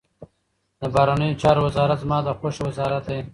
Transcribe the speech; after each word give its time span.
د 0.79 0.81
بهرنیو 0.93 1.39
چارو 1.41 1.61
وزارت 1.67 1.97
زما 2.03 2.17
د 2.23 2.27
خوښي 2.39 2.61
وزارت 2.69 3.03
دی. 3.09 3.19